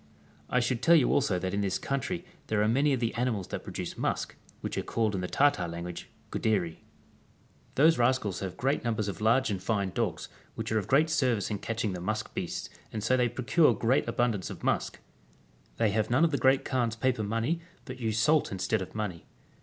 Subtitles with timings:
[0.49, 3.49] I should tell you also that in this countrv there are many of the animals
[3.49, 6.77] that produce musk, which are called in the Tartar language Gndderi.
[7.75, 8.95] Those rascals have great Chap.
[8.95, 8.95] XLV.
[8.95, 8.95] THE PROVINCE OF TEBET.
[8.95, 12.01] 29 numbers of large and fine dogs, which are of great service in catching the
[12.01, 14.97] musk beasts, and so they procure great abundance of musk.
[15.77, 19.27] They have none of the Great Kaan's paper money, but use salt instead of money.